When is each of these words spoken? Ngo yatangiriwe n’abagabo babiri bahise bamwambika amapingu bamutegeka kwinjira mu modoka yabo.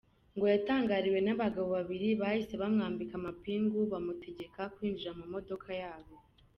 Ngo 0.35 0.45
yatangiriwe 0.53 1.19
n’abagabo 1.23 1.67
babiri 1.77 2.07
bahise 2.21 2.53
bamwambika 2.61 3.13
amapingu 3.17 3.77
bamutegeka 3.91 4.61
kwinjira 4.75 5.11
mu 5.19 5.25
modoka 5.33 5.69
yabo. 5.81 6.13